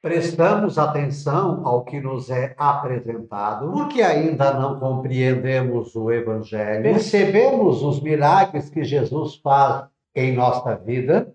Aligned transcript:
Prestamos 0.00 0.78
atenção 0.78 1.66
ao 1.66 1.84
que 1.84 2.00
nos 2.00 2.30
é 2.30 2.54
apresentado, 2.56 3.72
porque 3.72 4.00
ainda 4.00 4.52
não 4.52 4.78
compreendemos 4.78 5.92
o 5.96 6.12
Evangelho, 6.12 6.84
percebemos 6.84 7.82
os 7.82 8.00
milagres 8.00 8.70
que 8.70 8.84
Jesus 8.84 9.34
faz 9.42 9.86
em 10.14 10.36
nossa 10.36 10.76
vida. 10.76 11.32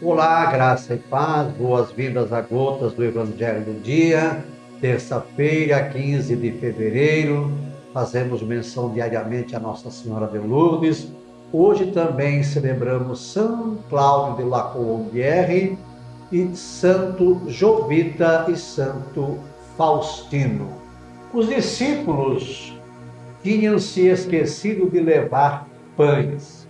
Olá, 0.00 0.46
graça 0.46 0.94
e 0.94 0.98
paz, 0.98 1.52
boas-vindas 1.52 2.32
a 2.32 2.40
Gotas 2.40 2.94
do 2.94 3.04
Evangelho 3.04 3.62
do 3.62 3.82
Dia, 3.82 4.42
terça-feira, 4.80 5.86
15 5.90 6.34
de 6.34 6.50
fevereiro. 6.52 7.52
Fazemos 7.92 8.42
menção 8.42 8.90
diariamente 8.90 9.54
a 9.54 9.60
Nossa 9.60 9.90
Senhora 9.90 10.26
de 10.28 10.38
Lourdes 10.38 11.17
Hoje 11.50 11.92
também 11.92 12.42
celebramos 12.42 13.32
São 13.32 13.78
Cláudio 13.88 14.44
de 14.44 14.50
la 14.50 14.64
Colombière 14.64 15.78
e 16.30 16.54
Santo 16.54 17.40
Jovita 17.46 18.44
e 18.48 18.56
Santo 18.56 19.38
Faustino. 19.74 20.68
Os 21.32 21.48
discípulos 21.48 22.78
tinham 23.42 23.78
se 23.78 24.08
esquecido 24.08 24.90
de 24.90 25.00
levar 25.00 25.66
pães. 25.96 26.68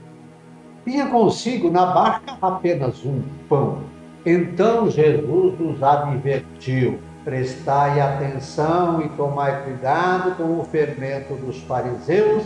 Tinha 0.84 1.06
consigo 1.06 1.72
na 1.72 1.86
barca 1.86 2.38
apenas 2.40 3.04
um 3.04 3.20
pão. 3.48 3.80
Então 4.24 4.88
Jesus 4.88 5.58
os 5.58 5.82
advertiu: 5.82 7.00
prestai 7.24 8.00
atenção 8.00 9.02
e 9.02 9.08
tomai 9.08 9.60
cuidado 9.64 10.36
com 10.36 10.60
o 10.60 10.64
fermento 10.64 11.34
dos 11.34 11.58
fariseus 11.62 12.44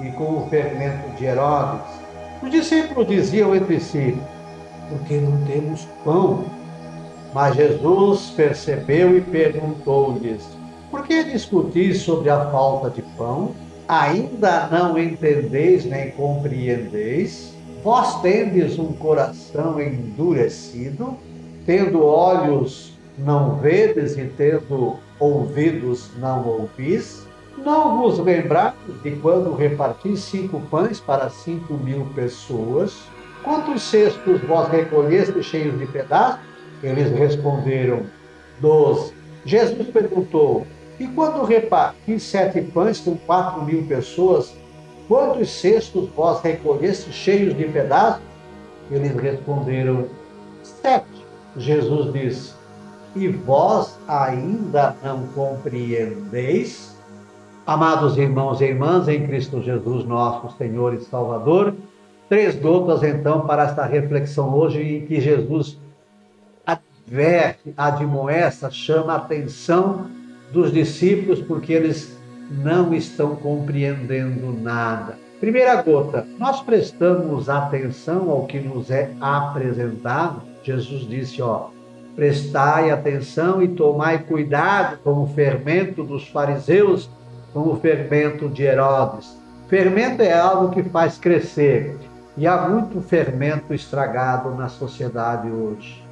e 0.00 0.10
com 0.12 0.38
o 0.38 0.46
fermento 0.48 1.08
de 1.16 1.24
Herodes. 1.24 2.00
Os 2.42 2.50
discípulos 2.50 3.06
diziam 3.06 3.54
entre 3.54 3.80
si: 3.80 4.16
Porque 4.88 5.16
não 5.16 5.44
temos 5.46 5.86
pão? 6.04 6.44
Mas 7.34 7.54
Jesus 7.54 8.32
percebeu 8.36 9.16
e 9.16 9.20
perguntou-lhes: 9.20 10.44
Por 10.90 11.06
que 11.06 11.24
discutis 11.24 12.02
sobre 12.02 12.30
a 12.30 12.50
falta 12.50 12.90
de 12.90 13.02
pão? 13.16 13.52
Ainda 13.86 14.68
não 14.68 14.98
entendeis 14.98 15.84
nem 15.84 16.10
compreendeis? 16.12 17.54
Vós 17.82 18.20
tendes 18.20 18.78
um 18.78 18.92
coração 18.92 19.80
endurecido, 19.80 21.16
tendo 21.64 22.04
olhos 22.04 22.98
não 23.18 23.56
vedes 23.56 24.16
e 24.16 24.24
tendo 24.24 24.96
ouvidos 25.18 26.10
não 26.18 26.46
ouvis? 26.46 27.26
Não 27.58 27.98
vos 27.98 28.18
lembrais 28.18 28.74
de 29.02 29.10
quando 29.16 29.54
reparti 29.54 30.16
cinco 30.16 30.60
pães 30.70 31.00
para 31.00 31.28
cinco 31.28 31.74
mil 31.74 32.06
pessoas? 32.14 33.02
Quantos 33.42 33.82
cestos 33.82 34.40
vós 34.42 34.68
recolheste 34.68 35.42
cheios 35.42 35.78
de 35.78 35.86
pedaços? 35.86 36.40
Eles 36.82 37.10
responderam, 37.10 38.02
doze. 38.60 39.12
Jesus 39.44 39.88
perguntou, 39.88 40.66
e 40.98 41.06
quando 41.08 41.44
reparti 41.44 42.20
sete 42.20 42.60
pães 42.60 43.00
com 43.00 43.16
quatro 43.16 43.64
mil 43.64 43.82
pessoas, 43.86 44.54
quantos 45.08 45.50
cestos 45.50 46.08
vós 46.10 46.40
recolheste 46.42 47.12
cheios 47.12 47.56
de 47.56 47.64
pedaços? 47.64 48.22
Eles 48.90 49.14
responderam, 49.14 50.06
sete. 50.62 51.26
Jesus 51.56 52.12
disse, 52.12 52.54
e 53.16 53.28
vós 53.28 53.98
ainda 54.06 54.96
não 55.02 55.26
compreendeis? 55.28 56.99
Amados 57.66 58.16
irmãos 58.16 58.60
e 58.60 58.64
irmãs, 58.64 59.06
em 59.06 59.26
Cristo 59.26 59.60
Jesus, 59.60 60.04
nosso 60.06 60.56
Senhor 60.56 60.94
e 60.94 61.00
Salvador, 61.00 61.74
três 62.28 62.56
gotas 62.56 63.02
então 63.02 63.46
para 63.46 63.64
esta 63.64 63.84
reflexão 63.84 64.54
hoje 64.54 64.82
em 64.82 65.06
que 65.06 65.20
Jesus 65.20 65.78
adverte, 66.66 67.72
admoesta, 67.76 68.70
chama 68.70 69.12
a 69.12 69.16
atenção 69.16 70.06
dos 70.50 70.72
discípulos 70.72 71.40
porque 71.42 71.72
eles 71.72 72.18
não 72.50 72.94
estão 72.94 73.36
compreendendo 73.36 74.52
nada. 74.52 75.18
Primeira 75.38 75.80
gota, 75.82 76.26
nós 76.38 76.62
prestamos 76.62 77.48
atenção 77.48 78.30
ao 78.30 78.46
que 78.46 78.58
nos 78.58 78.90
é 78.90 79.12
apresentado. 79.20 80.42
Jesus 80.62 81.06
disse, 81.06 81.40
ó, 81.42 81.68
prestai 82.16 82.90
atenção 82.90 83.62
e 83.62 83.68
tomai 83.68 84.18
cuidado 84.18 84.98
com 85.04 85.22
o 85.22 85.26
fermento 85.28 86.02
dos 86.02 86.26
fariseus 86.26 87.08
com 87.52 87.60
o 87.60 87.76
fermento 87.76 88.48
de 88.48 88.62
Herodes. 88.62 89.36
Fermento 89.68 90.22
é 90.22 90.32
algo 90.32 90.70
que 90.70 90.82
faz 90.82 91.18
crescer 91.18 91.96
e 92.36 92.46
há 92.46 92.68
muito 92.68 93.00
fermento 93.00 93.74
estragado 93.74 94.54
na 94.54 94.68
sociedade 94.68 95.48
hoje. 95.50 96.04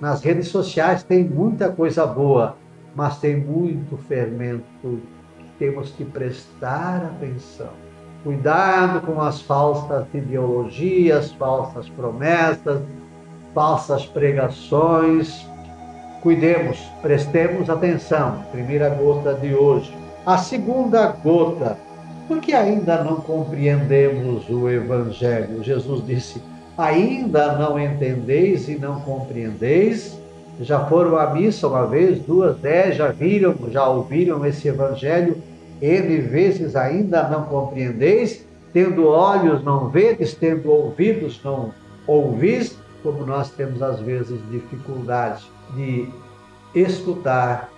Nas 0.00 0.22
redes 0.22 0.48
sociais 0.48 1.02
tem 1.02 1.24
muita 1.24 1.70
coisa 1.70 2.06
boa, 2.06 2.56
mas 2.94 3.18
tem 3.18 3.36
muito 3.36 3.96
fermento 3.96 4.64
que 4.82 5.02
temos 5.58 5.90
que 5.90 6.04
prestar 6.04 7.04
atenção. 7.04 7.70
Cuidado 8.22 9.00
com 9.06 9.20
as 9.20 9.40
falsas 9.40 10.06
ideologias, 10.12 11.32
falsas 11.32 11.88
promessas, 11.88 12.80
falsas 13.54 14.06
pregações. 14.06 15.46
Cuidemos, 16.20 16.78
prestemos 17.00 17.70
atenção. 17.70 18.44
Primeira 18.50 18.88
gota 18.88 19.34
de 19.34 19.54
hoje 19.54 19.92
a 20.28 20.36
segunda 20.36 21.06
gota, 21.06 21.78
porque 22.28 22.52
ainda 22.52 23.02
não 23.02 23.16
compreendemos 23.16 24.46
o 24.50 24.68
Evangelho. 24.68 25.64
Jesus 25.64 26.06
disse: 26.06 26.42
Ainda 26.76 27.56
não 27.56 27.80
entendeis 27.80 28.68
e 28.68 28.78
não 28.78 29.00
compreendeis. 29.00 30.20
Já 30.60 30.84
foram 30.84 31.16
à 31.16 31.32
missa 31.32 31.66
uma 31.66 31.86
vez, 31.86 32.18
duas, 32.18 32.58
dez, 32.58 32.96
já 32.96 33.08
viram, 33.08 33.56
já 33.70 33.88
ouviram 33.88 34.44
esse 34.44 34.68
Evangelho 34.68 35.38
N 35.80 36.18
vezes, 36.18 36.76
ainda 36.76 37.26
não 37.26 37.44
compreendeis. 37.44 38.44
Tendo 38.70 39.06
olhos, 39.06 39.64
não 39.64 39.88
vedes, 39.88 40.34
tendo 40.34 40.70
ouvidos, 40.70 41.40
não 41.42 41.72
ouvis, 42.06 42.76
como 43.02 43.24
nós 43.24 43.50
temos 43.52 43.80
às 43.80 43.98
vezes 44.00 44.38
dificuldade 44.50 45.46
de 45.74 46.06
escutar 46.74 47.70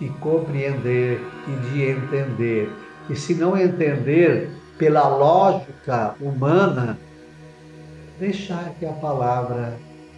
de 0.00 0.08
compreender 0.20 1.20
e 1.48 1.70
de 1.70 1.82
entender. 1.82 2.70
E 3.08 3.16
se 3.16 3.34
não 3.34 3.56
entender 3.56 4.50
pela 4.78 5.08
lógica 5.08 6.14
humana, 6.20 6.98
deixar 8.18 8.74
que 8.78 8.86
a 8.86 8.92
palavra 8.92 9.76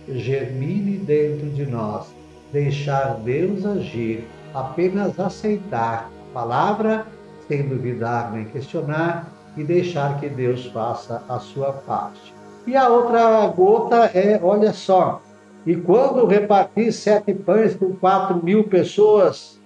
germine 0.09 0.97
dentro 0.99 1.51
de 1.51 1.67
nós, 1.67 2.07
deixar 2.53 3.15
Deus 3.17 3.65
agir, 3.65 4.27
apenas 4.55 5.19
aceitar 5.21 6.11
a 6.31 6.35
palavra 6.35 7.07
sem 7.47 7.67
duvidar 7.67 8.33
nem 8.33 8.45
questionar 8.47 9.33
e 9.57 9.65
deixar 9.65 10.19
que 10.21 10.29
Deus 10.29 10.67
faça 10.67 11.23
a 11.29 11.39
sua 11.39 11.73
parte. 11.73 12.35
E 12.67 12.77
a 12.77 12.89
outra 12.89 13.47
gota 13.49 14.11
é, 14.15 14.39
olha 14.43 14.73
só, 14.73 15.23
e 15.67 15.75
quando 15.75 16.27
reparti 16.27 16.93
sete 16.93 17.35
pães 17.35 17.75
com 17.75 17.95
quatro 17.97 18.43
mil 18.43 18.65
pessoas, 18.65 19.58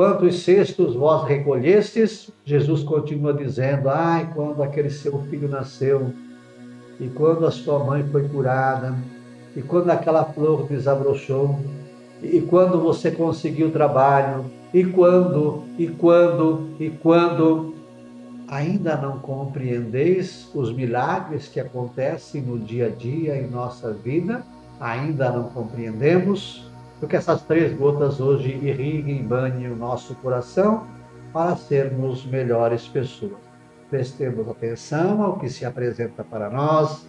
Quantos 0.00 0.44
cestos 0.44 0.94
vós 0.94 1.28
recolhestes? 1.28 2.30
Jesus 2.42 2.82
continua 2.82 3.34
dizendo: 3.34 3.90
Ai, 3.90 4.32
quando 4.34 4.62
aquele 4.62 4.88
seu 4.88 5.20
filho 5.24 5.46
nasceu, 5.46 6.14
e 6.98 7.06
quando 7.08 7.46
a 7.46 7.50
sua 7.50 7.84
mãe 7.84 8.02
foi 8.10 8.26
curada, 8.26 8.96
e 9.54 9.60
quando 9.60 9.90
aquela 9.90 10.24
flor 10.24 10.66
desabrochou, 10.66 11.60
e 12.22 12.40
quando 12.40 12.80
você 12.80 13.10
conseguiu 13.10 13.70
trabalho, 13.70 14.46
e 14.72 14.86
quando, 14.86 15.64
e 15.78 15.86
quando, 15.86 16.70
e 16.80 16.88
quando. 16.88 17.74
Ainda 18.48 18.96
não 18.96 19.18
compreendeis 19.18 20.50
os 20.54 20.72
milagres 20.72 21.46
que 21.46 21.60
acontecem 21.60 22.40
no 22.40 22.58
dia 22.58 22.86
a 22.86 22.88
dia 22.88 23.36
em 23.36 23.50
nossa 23.50 23.92
vida? 23.92 24.42
Ainda 24.80 25.30
não 25.30 25.50
compreendemos? 25.50 26.69
Que 27.08 27.16
essas 27.16 27.42
três 27.42 27.72
gotas 27.76 28.20
hoje 28.20 28.50
irriguem 28.50 29.20
e 29.20 29.22
banhem 29.22 29.70
o 29.70 29.76
nosso 29.76 30.14
coração 30.16 30.86
para 31.32 31.56
sermos 31.56 32.26
melhores 32.26 32.86
pessoas. 32.86 33.38
Prestemos 33.88 34.48
atenção 34.48 35.22
ao 35.22 35.38
que 35.38 35.48
se 35.48 35.64
apresenta 35.64 36.22
para 36.22 36.50
nós, 36.50 37.08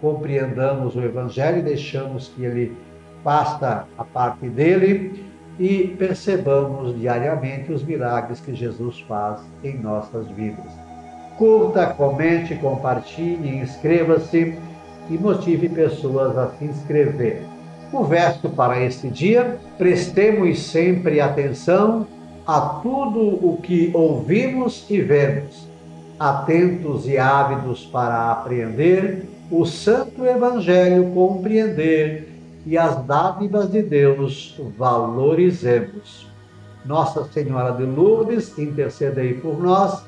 compreendamos 0.00 0.96
o 0.96 1.00
Evangelho 1.00 1.58
e 1.58 1.62
deixamos 1.62 2.28
que 2.28 2.44
ele 2.44 2.76
faça 3.22 3.86
a 3.96 4.04
parte 4.04 4.48
dele 4.48 5.24
e 5.58 5.88
percebamos 5.98 6.98
diariamente 6.98 7.72
os 7.72 7.82
milagres 7.82 8.40
que 8.40 8.54
Jesus 8.54 9.00
faz 9.00 9.40
em 9.64 9.78
nossas 9.78 10.28
vidas. 10.28 10.66
Curta, 11.38 11.86
comente, 11.88 12.54
compartilhe, 12.56 13.58
inscreva-se 13.58 14.58
e 15.10 15.18
motive 15.18 15.68
pessoas 15.68 16.36
a 16.36 16.50
se 16.50 16.64
inscrever. 16.64 17.42
O 17.92 18.04
verso 18.04 18.48
para 18.50 18.82
este 18.82 19.08
dia: 19.08 19.58
prestemos 19.78 20.60
sempre 20.60 21.20
atenção 21.20 22.06
a 22.46 22.60
tudo 22.82 23.20
o 23.20 23.58
que 23.62 23.90
ouvimos 23.94 24.86
e 24.88 25.00
vemos, 25.00 25.66
atentos 26.18 27.08
e 27.08 27.18
ávidos 27.18 27.84
para 27.84 28.30
aprender 28.30 29.26
o 29.50 29.64
Santo 29.64 30.24
Evangelho 30.24 31.12
compreender 31.12 32.32
e 32.64 32.76
as 32.76 33.04
dádivas 33.04 33.70
de 33.70 33.82
Deus 33.82 34.60
valorizemos. 34.76 36.26
Nossa 36.84 37.24
Senhora 37.24 37.72
de 37.72 37.84
Lourdes, 37.84 38.56
intercedei 38.58 39.34
por 39.34 39.62
nós. 39.62 40.04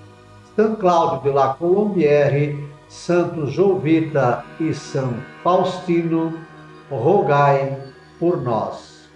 São 0.57 0.75
Cláudio 0.75 1.23
de 1.23 1.37
la 1.37 1.55
Colombiere, 1.55 2.59
Santo 2.89 3.47
Jovita 3.47 4.45
e 4.59 4.75
São 4.75 5.15
Faustino, 5.45 6.35
rogai 6.90 7.76
por 8.19 8.40
nós. 8.40 9.08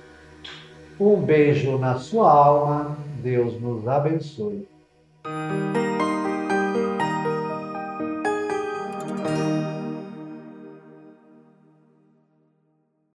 Um 0.99 1.17
beijo 1.21 1.79
na 1.79 1.99
sua 1.99 2.31
alma. 2.31 2.97
Deus 3.23 3.61
nos 3.61 3.87
abençoe. 3.89 4.67